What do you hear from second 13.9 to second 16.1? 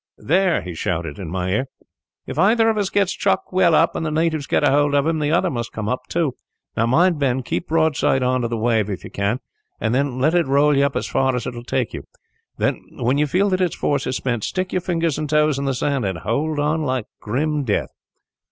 is spent, stick your fingers and toes into the sand,